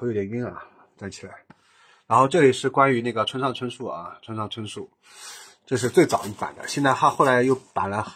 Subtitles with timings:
[0.00, 0.64] 头有点晕啊，
[0.96, 1.34] 站起来。
[2.06, 4.90] 然后这里是关于那个村上春树啊，村上春树，
[5.66, 8.10] 这是最早一版的，现在他后来又版了，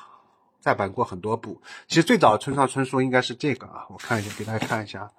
[0.60, 1.60] 再版过很多部。
[1.86, 5.12] 其实最早村上春树应该是这个啊，我看一下，给大家看一下，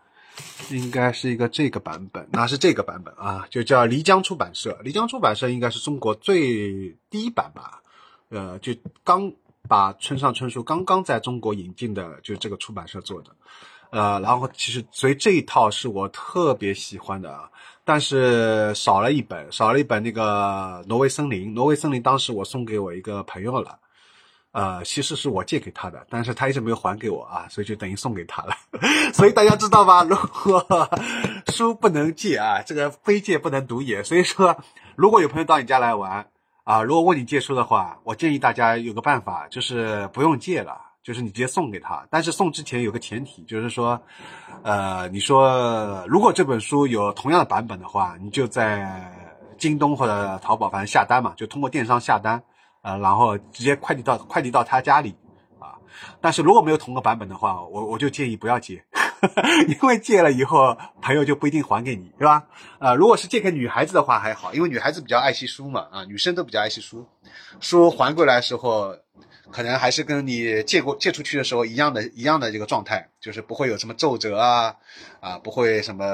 [0.72, 4.78] 应该是一个这个版本，那是这个版本啊，就叫漓江出版社。
[4.84, 7.82] 漓江出版社应该是中国最第一版吧，
[8.28, 8.74] 呃，就
[9.06, 9.32] 刚
[9.70, 13.32] 把村上春树刚刚在中国引进的，就是这个出版社做的。
[13.92, 17.50] 呃，然后其实所以这一套是我特别喜欢的啊，
[17.84, 21.54] 但是少了一本，少了一本那个挪威森林。
[21.54, 23.80] 挪威森林当时我送给我一个朋友了，
[24.52, 28.54] 呃，其实是我借给他的，但是他一直没有还给我啊，所以就等于送给他了。
[29.14, 30.04] 所以大家知道吧？
[30.04, 30.90] 如果
[31.54, 34.04] 书不能借啊，这个非借不能读也。
[34.04, 34.58] 所以说，
[34.96, 36.28] 如果有朋友到你家来玩
[36.64, 40.82] 啊，如果问你借书的话，我建议大家有个办法，就是不用借了。
[41.06, 44.02] 就是你直接送给他，但是送之前有个前提，就是说，
[44.64, 49.14] 呃，你说如果这本书有同样的版本的话，你就在
[49.56, 52.42] 京东或者淘宝反正下单嘛，就通过电商下单，
[52.82, 55.16] 呃，然后直接快递到快递到他家里
[55.60, 55.78] 啊。
[56.20, 58.84] 但是如果没有同个版本的话，我我就建议不要借，
[59.70, 62.44] 因为借了以后朋友就不一定还给你，是吧？
[62.80, 67.08] 呃，如果是借给女孩子的话还好，因为女孩子比较爱惜书嘛，啊，女生都比较爱惜书，
[67.60, 68.96] 书还过来的时候。
[69.52, 74.76] 可能还是跟你借过借出去的时候一样的，一样的这个状态，就是不会有什么皱褶啊，
[75.20, 76.06] 啊，不会什么，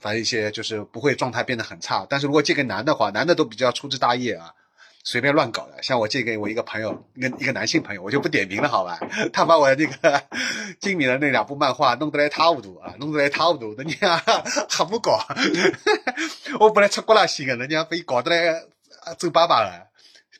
[0.00, 2.06] 反正一些就是不会状态变得很差。
[2.08, 4.54] 但是如果借给男的话，男的都比较粗枝大叶啊，
[5.02, 5.82] 随便乱搞的。
[5.82, 8.98] 像我借给我一个朋友，一个一个男性朋友，我就不点名了，好吧？
[9.32, 10.22] 他把我那个
[10.80, 14.16] 精明的那两部漫画弄得来一塌糊涂啊，弄得来一塌糊涂，人家
[14.68, 15.18] 还不搞，
[16.60, 18.62] 我本来出国了心的，人家被搞得来
[19.18, 19.86] 皱巴巴的。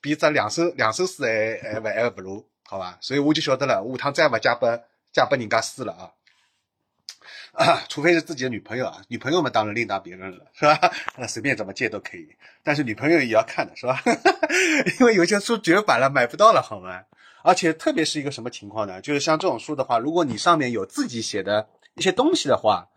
[0.07, 1.25] 比这两首两首诗
[1.63, 2.97] 还还还还不如，好吧？
[3.01, 4.81] 所以我就晓得了，下趟再不嫁拨
[5.13, 6.13] 嫁拨人家诗了
[7.53, 7.83] 啊！
[7.89, 10.79] 除非是自己的女朋友啊，女朋友嘛当然另当别论了，是吧？
[11.19, 12.29] 那随便怎么借都可以，
[12.63, 14.01] 但是女朋友也要看的是吧？
[15.01, 17.03] 因为有些书绝版了，买不到了，好吗？
[17.43, 19.01] 而且特别是一个什么情况呢？
[19.01, 22.89] 就是像这种书的话，如果你上面有自己写的一些东西的话，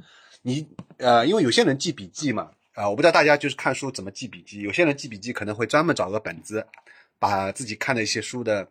[0.43, 0.67] 你
[0.97, 6.67] 呃，因为有些人记笔记嘛，啊，我不知道大家就是看书怎么记笔记，有些人记笔记可能会专门找个本子。
[7.19, 8.67] 把自己看的一些书的，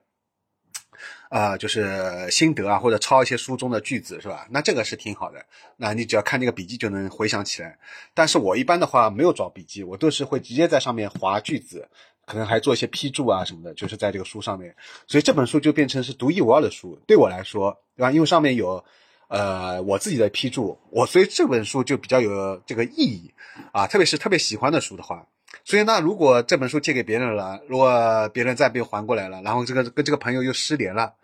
[1.29, 4.49] 啊，就是心得啊，或者抄一些书中的句子，是吧？
[4.51, 5.45] 那这个是挺好的。
[5.77, 7.79] 那你只要看那个笔记就能回想起来。
[8.15, 11.89] 但是我一般的话没有找笔记，我都是会直接在上面划句子，
[12.25, 14.75] 可能还做一些批注啊什么的，就是在这个书上面。
[15.07, 18.11] 所以这本书就变成是独一无二的书，对我来说，对吧？
[18.11, 18.83] 因为上面有
[19.29, 23.33] 呃我自己的批注，我所以这本书就比较有这个意义
[23.73, 25.27] 啊，特别是特别喜欢的书的话。
[25.65, 31.15] 所以，那如果这本书借给别人了，如果别人再被还过来了，然后这个跟这个朋友又失联了，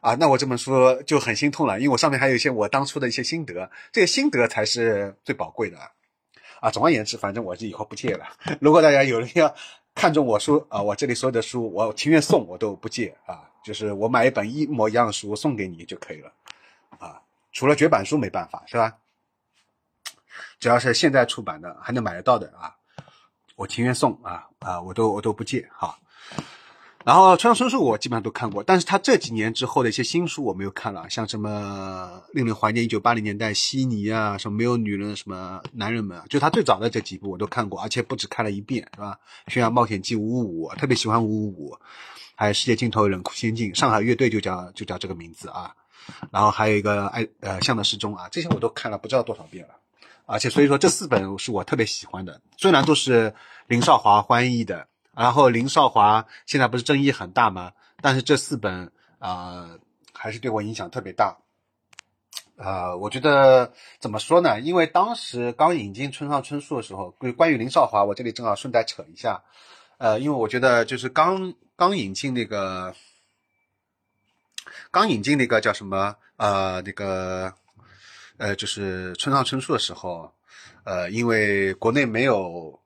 [0.00, 5.78] 啊，那我这本书就很心痛了，因为我上面还有一些我当初的一些心得，这些心得才是最宝贵的，
[6.60, 8.26] 啊，总而言之，反正我是以后不借了。
[8.60, 9.54] 如果大家有人要
[9.94, 16.32] 看中我书啊，我这里所有的书，我情愿送，我都不借啊，就是我买一本一模一样的书送给你就可以了，
[16.98, 17.20] 啊，
[17.52, 18.96] 除了绝版书没办法，是吧？
[20.58, 22.76] 只要是现在出版的还能买得到的啊。
[23.60, 25.98] 我情愿送啊啊，我都我都不借哈。
[27.04, 39.18] 然后村上春树我基本上都看过，但是他这几年之后的一些新书我没有看了，像什么令人怀念一九八零年代悉尼啊，什么没有女人什么男人们，就他最早的这几部我都看过，而且不止看了一遍，是吧？
[39.52, 41.76] 《悬崖冒险记》五五五，特别喜欢五五五，
[42.36, 45.74] 还有《世界尽头冷酷仙境》，上海乐队就叫就叫这个名字啊。
[46.30, 49.74] 然后还有一个爱呃向的失踪啊，这些我都看了不知道多少遍了。
[50.32, 53.34] 而且所以说这四本是我特别喜欢的，虽然都是
[53.66, 57.72] 林少华翻译的，然后林少华现在不是争议很大吗？
[58.00, 59.70] 但是这四本啊
[60.14, 61.36] 还是对我影响特别大。
[62.54, 64.60] 呃，我觉得怎么说呢？
[64.60, 69.42] 因为当时刚引进村上春树的时候，关关于林少华，我这里正好顺带扯一下。
[69.98, 72.94] 呃，因为我觉得就是刚刚引进那个，
[74.92, 76.14] 刚引进那个叫什么？
[76.36, 77.52] 呃，那个。
[78.40, 80.32] 呃，就是村上春树的时候，
[80.84, 82.80] 呃，因为国内没有，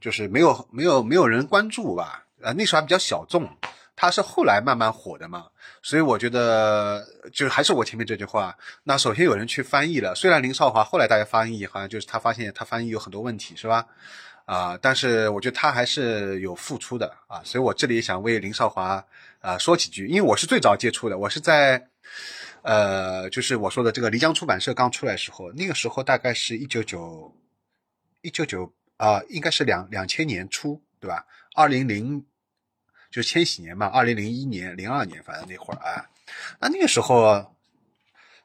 [0.00, 3.50] 就是没有没有没有人关注吧，呃，那时候还比较小众，
[3.96, 5.46] 他是后来慢慢火的嘛，
[5.82, 13.84] 所以我觉得就还是我前面这句话，那首先有人去翻译了，虽然林少华后来大家翻译好像就是他发现他翻译有很多问题是吧？
[14.44, 19.04] 啊，但是我觉得他还是有付出的啊，所以我这里想为林少华
[19.40, 21.88] 啊说几句，因为我是最早接触的，我是在。
[22.62, 27.32] 呃，就是我说的这个漓江出版社刚出来时候，那个时候大概是一九九
[28.22, 31.24] 一九九啊，应该是两两千年初，对吧？
[31.54, 32.26] 二零零
[33.10, 36.04] 就是千禧年嘛，二零零一年、零二年，反正那会儿啊，
[36.60, 37.54] 那那个时候，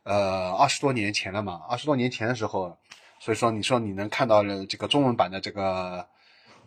[0.04, 2.78] 呃，二十多年前了嘛，二十多年前的时候，
[3.20, 6.08] 所以说你说你能看到这个中文版的这个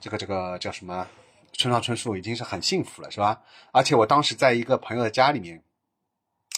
[0.01, 1.07] 这个这个叫什么
[1.53, 3.41] 村上春树，已经是很幸福了，是吧？
[3.71, 5.63] 而且我当时在一个朋友的家里面，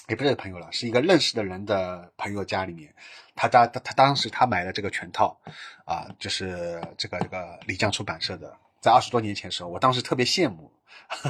[0.09, 2.95] 也不是朋友了，是一个认识的人的朋友家里面，
[3.35, 5.37] 他当他他当时他买了这个全套，
[5.85, 10.71] 啊，就是这个这个漓江出版社的，在二十多年前的时候，我当时特别羡慕，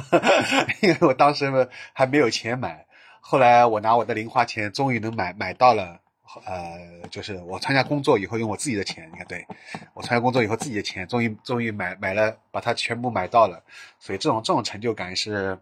[0.81, 2.85] 因为我当时还没有钱买。
[3.19, 5.99] 后来我拿我的零花钱，终于能买买到了，
[6.45, 9.45] 呃，就是我参加工作以后用我自己的钱，你看，对
[9.93, 13.61] 我参加工作以后自己的钱，终于终于买买了，把它全部买到了，
[13.99, 15.59] 所以这种这种成就感是，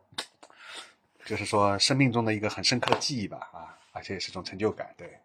[1.25, 5.19] 就是说生命中的一个很深刻的记忆吧，啊，而且也是种成就感，对，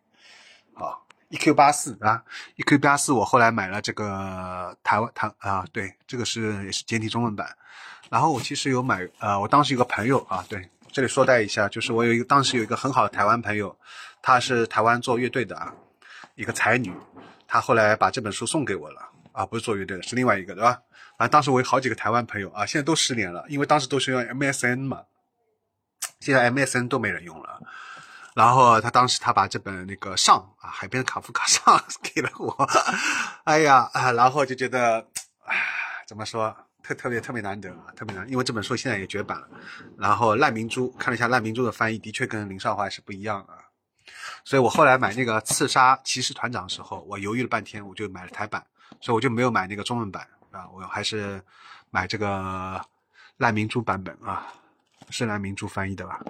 [0.75, 2.25] 好，E Q 八四啊
[2.57, 7.55] ，E Q 八四，我后来买了这个台湾台啊，对，这个是也是简体中文版，
[8.09, 10.69] 然后我其实有买，呃，我当时有个朋友啊，对。
[10.93, 13.79] 这里说带一下，就是我有一个当时有一个很好的台湾朋友，
[14.21, 15.73] 她是台湾做乐队的啊，
[16.35, 16.93] 一个才女，
[17.47, 19.01] 她后来把这本书送给我了
[19.31, 20.83] 啊，不是做乐队的，是另外一个对吧？
[21.17, 25.03] 反正当时我有好几个台湾朋友啊，现在都失联了，因为当时都是用 MSN 嘛，
[26.21, 27.61] 现在 MSN 都没人用了。
[28.35, 32.51] 然后他当时他把这本那个上啊海边的卡夫卡上 给了我，
[33.45, 35.07] 哎呀啊，然后就觉得，
[35.45, 35.57] 唉，
[36.07, 36.57] 怎么说？
[36.83, 39.49] 特特别特别难得，特别难，因为这本书现在也绝版了。
[39.99, 43.55] 然后赖明珠看了一下赖明珠的翻译，的确跟林少华是不一样的。
[44.45, 48.65] 所以我后来买那个《刺杀骑士团长》的时候，我犹豫了半天，我就买了台版，
[49.01, 51.41] 所以我就没有买那个中文版啊，我还是
[51.91, 52.81] 买这个
[53.37, 54.47] 赖明珠版本啊，
[55.11, 56.21] 是赖明珠翻译的吧？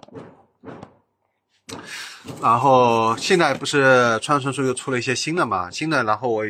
[2.42, 6.44] 然后现在不是川春书又出了一些新的嘛，新的，然后我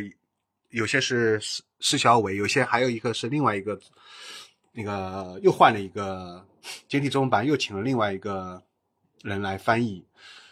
[0.70, 3.78] 有些是施施小伟，有些还有一个是另外一个。
[4.72, 6.46] 那个又换了一个
[6.86, 8.62] 简体中文版，又请了另外一个
[9.20, 10.06] 人来翻译，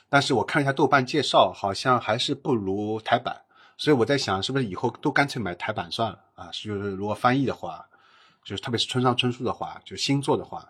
[0.09, 3.43] 但是我看一下豆瓣介绍，好像还是不如台版，
[3.77, 6.51] 所以我在想，是不是以后都干脆买台版算了啊？
[6.53, 7.87] 就是如果翻译的话，
[8.43, 10.69] 就是特别是村上春树的话，就新作的话，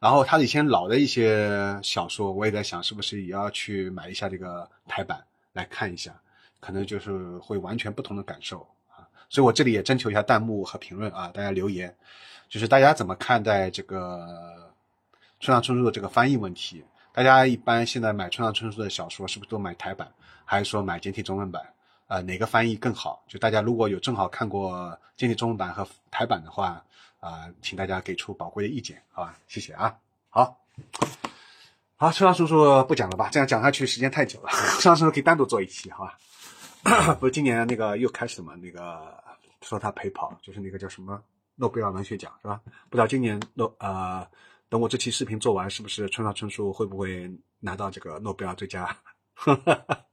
[0.00, 6.12] 然后他以前老的一些小说，我也在想，是不是也要去买一下这个台版来看一下，
[6.60, 9.06] 可能就是会完全不同的感受啊。
[9.28, 11.94] 所以我这里也征求一下弹幕和评论啊，大家留言。
[12.48, 14.70] 就是大家怎么看待这个
[15.40, 16.84] 村上春树的这个翻译问题？
[17.12, 20.12] 大家一般现在买村上春树的小说，是不是都买台版，
[20.44, 21.62] 还是说买简体中文版？
[22.12, 23.24] 啊，哪个翻译更好？
[23.26, 26.84] 就大家如果有正好看过简体中文版和台版的话，
[27.20, 29.34] 啊，请大家给出宝贵的意见，好吧？
[29.48, 29.96] 谢谢啊。
[30.28, 30.58] 好，
[31.96, 33.30] 好，村上叔叔不讲了吧？
[33.32, 34.50] 这样讲下去时间太久了。
[34.50, 36.04] 村上叔叔可以单独做一期，好
[36.84, 37.14] 吧？
[37.18, 38.54] 不是今年那个又开始嘛？
[38.56, 39.18] 那个
[39.62, 41.18] 说他陪跑，就是那个叫什么？
[41.54, 42.60] 诺贝尔文学奖是吧？
[42.90, 44.26] 不知道今年诺呃，
[44.68, 48.94] 等我这期视频做完，是不是村上春树会不会拿到这个诺贝尔最佳？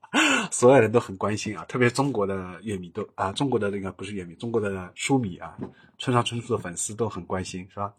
[0.51, 5.57] 所有人都很关心啊，特别中国的乐迷都啊，中国的那个不是乐迷，中国的书迷啊，
[5.97, 7.93] 村上春树的粉丝都很关心，是吧？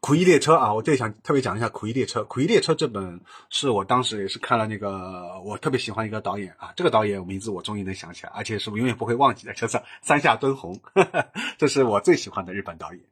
[0.00, 2.22] 苦役列车啊，我这里想特别讲一下苦役列车。
[2.24, 3.20] 苦役列车这本
[3.50, 10.78] 是我当时也是看了那个，我特别喜欢一个导演啊，这个导演名字我终于能想起来，而且是我永远不会忘记的，就是三下敦弘，
[11.58, 13.02] 这是我最喜欢的日本导演，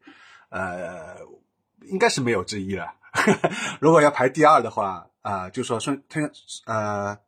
[0.51, 1.17] 呃，
[1.87, 2.95] 应该是没有之一了。
[3.81, 6.31] 如果要排第二的话，啊，就说顺天
[6.67, 7.19] 呃，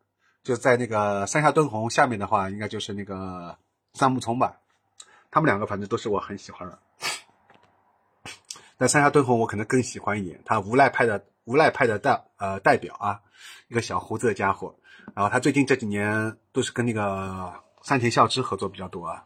[0.46, 3.58] 就在那个山下敦弘下面的话，应该就是那个
[3.94, 4.58] 三木聪吧。
[5.28, 6.78] 他们两个反正都是我很喜欢的。
[8.78, 13.20] 那山下敦弘我可能更喜欢一点，他无赖派的无赖派的代呃代表啊，
[13.66, 14.72] 一个小胡子的家伙。
[15.16, 19.24] 然后他最近这几年都是跟那个山田孝之合作比较多啊。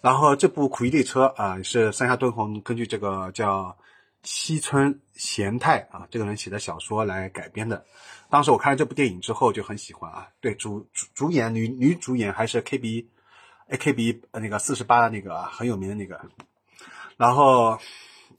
[0.00, 3.76] 然后这部苦役列车啊，是山下敦弘根据这个叫
[4.22, 7.84] 西村贤太啊这个人写的小说来改编的。
[8.30, 10.28] 当时我看了这部电影之后就很喜欢啊。
[10.40, 13.08] 对主主主演女女主演还是 K B
[13.68, 16.20] A K B 那个四十八的那个啊很有名的那个。
[17.16, 17.78] 然后。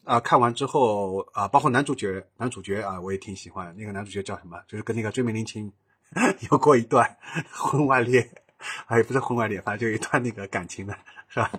[0.05, 3.75] 啊，看完之后啊，包括男主角，男主角啊，我也挺喜欢。
[3.77, 4.59] 那个男主角叫什么？
[4.67, 5.71] 就是跟那个追美玲青
[6.49, 7.15] 有过一段
[7.53, 8.27] 婚外恋，
[8.87, 11.51] 啊，也不是婚外恋，反正就一段那个感情的，是吧？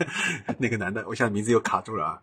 [0.56, 2.22] 那个男的，我现在名字又卡住了啊。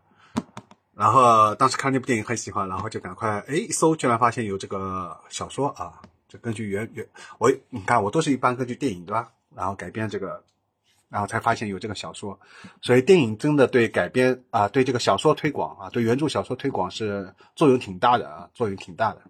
[0.96, 9.32] 然后当时看那部电影很喜欢，然后就赶快哎一搜，居然发现有这个小说啊，就根据原原我你看我都是一般根据电影对吧？
[9.56, 10.44] 然后改编这个。
[11.08, 12.38] 然后才发现有这个小说，
[12.82, 19.22] 所以电影真的对改编啊，对这个小说推广啊，对原著小说推广是作用挺大的啊，作用挺大的。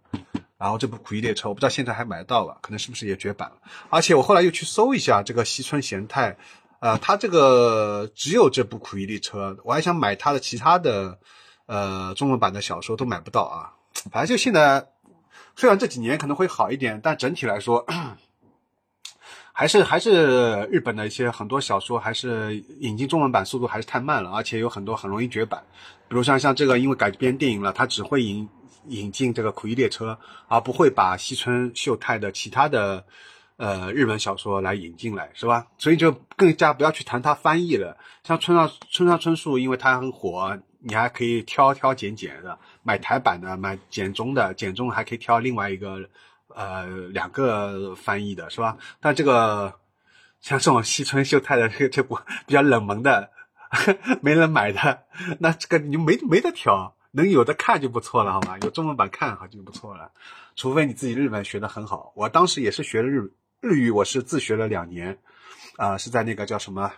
[0.58, 2.58] 然后这部《苦役列车》，我不知道现在还买得到吧？
[2.62, 3.58] 可能是不是也绝版了？
[3.90, 6.38] 而且我后来又去搜一下这个西村贤太，
[6.80, 11.20] 呃，他这个只有这部《苦役列车》，我还想买他的其他的
[11.66, 13.74] 呃中文版的小说都买不到啊。
[14.12, 14.88] 反正就现在，
[15.56, 17.86] 虽然这几年可能会好一点，但整体来说。
[19.58, 25.64] 还是还是日本的一些很多小说，还是引进中文版速度还是太慢了，而且有很多很容易绝版。
[26.10, 28.50] 比如像像这个，因为改编电影了，它只会引
[28.88, 30.20] 引进这个苦役列车，
[30.50, 33.06] 而不会把西村秀太的其他的
[33.56, 35.66] 呃日本小说来引进来，是吧？
[35.78, 37.96] 所以就更加不要去谈它翻译了。
[38.26, 46.10] 像村上村上春树，因为它很火，你还可以挑挑拣拣的买台版的，买简中的，简中还可以挑另外一个。
[46.58, 48.78] 呃，两个翻译的是吧？
[49.02, 49.74] 但这个
[50.40, 53.30] 像这种西村秀太的这这部比较冷门的，
[54.22, 55.04] 没人买的，
[55.40, 58.58] 那这个你就没没得挑，能有的看就不错了，好吗？
[58.62, 60.12] 有中文版看好就不错了。
[60.56, 65.18] 除非你自己日本学的很好，我当时也是学了日日语，我是自学了两年，
[65.76, 66.94] 啊，是在那个叫什么？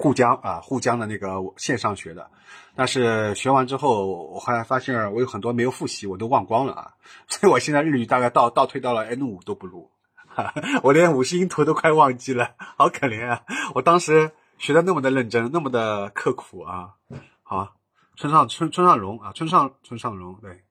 [0.00, 2.30] 沪江啊，沪江的那个线上学的，
[2.74, 6.94] 但是学完之后，我后来发现我有很多没有复习，我都忘光了啊，
[7.28, 9.90] 所以我现在日语大概倒倒退到了 N 五都不如，
[10.82, 13.42] 我连五星图都快忘记了， 好可怜啊！
[13.74, 16.94] 我当时学的那么的认真，那么的刻苦啊。
[17.42, 17.74] 好，
[18.16, 20.64] 村上村村上荣啊，村上村上荣对，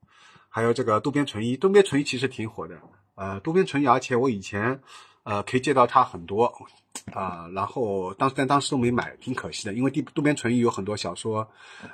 [0.49, 2.75] 还有这个渡边淳一，渡边淳一其实挺火的，
[3.13, 4.81] 呃，渡边淳一，而且我以前
[5.29, 6.51] 呃可以借到他很多。
[7.13, 11.47] 啊，然后当但当时都没买，挺可惜的，因为渡渡边淳一有很多小说，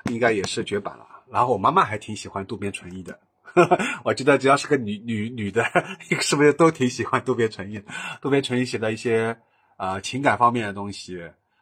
[0.06, 1.06] 应该也是绝版了。
[1.30, 3.18] 然后我妈妈还挺喜欢渡边淳一的，
[4.04, 5.64] 我觉得只要是个女女女的，
[6.20, 7.82] 是不是都挺喜欢渡边淳一？
[8.22, 9.38] 渡边淳一写的一些
[9.78, 11.22] 呃情感方面的东西，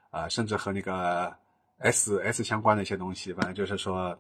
[0.10, 1.32] 啊，甚至和那个
[1.80, 4.18] S S 相关的一些东西，反正就是说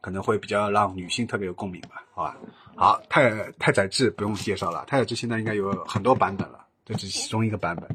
[0.00, 2.36] 可能会比较让女性特别有共鸣吧，好吧？
[2.76, 6.64] 好，太太宰治不用介绍了，太宰治现在应该有很多版本了。
[6.94, 7.88] 这是其中一个版本，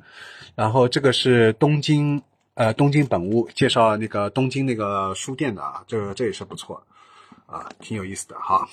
[0.55, 2.21] 然后这个是东京
[2.55, 6.81] 呃东京本屋介绍那个东京那个书店的啊，这这也是不错
[7.45, 8.67] 啊，挺有意思的哈。